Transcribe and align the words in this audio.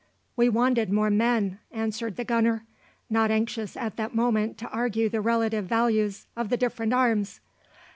"We 0.35 0.49
wanted 0.49 0.91
more 0.91 1.11
men," 1.11 1.59
answered 1.71 2.15
the 2.15 2.23
Gunner, 2.23 2.63
not 3.07 3.29
anxious 3.29 3.77
at 3.77 3.97
that 3.97 4.15
moment 4.15 4.57
to 4.57 4.69
argue 4.69 5.09
the 5.09 5.21
relative 5.21 5.65
values 5.65 6.25
of 6.35 6.49
the 6.49 6.57
different 6.57 6.91
arms. 6.93 7.39